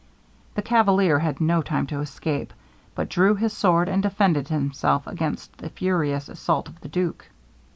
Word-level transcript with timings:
The 0.55 0.63
cavalier 0.63 1.19
had 1.19 1.39
no 1.39 1.61
time 1.61 1.85
to 1.85 1.99
escape, 2.01 2.53
but 2.95 3.07
drew 3.07 3.35
his 3.35 3.53
sword, 3.53 3.87
and 3.87 4.01
defended 4.01 4.47
himself 4.47 5.05
against 5.05 5.55
the 5.59 5.69
furious 5.69 6.27
assault 6.27 6.67
of 6.67 6.79
the 6.81 6.89
duke. 6.89 7.27